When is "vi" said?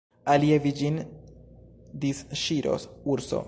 0.63-0.71